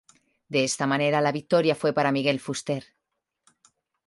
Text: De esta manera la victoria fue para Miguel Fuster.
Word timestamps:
De 0.49 0.63
esta 0.63 0.87
manera 0.87 1.21
la 1.21 1.31
victoria 1.31 1.75
fue 1.75 1.93
para 1.93 2.11
Miguel 2.11 2.39
Fuster. 2.39 2.83